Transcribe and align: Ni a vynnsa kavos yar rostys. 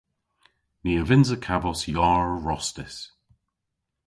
Ni 0.83 0.93
a 1.01 1.03
vynnsa 1.07 1.37
kavos 1.45 1.81
yar 1.93 2.27
rostys. 2.45 2.97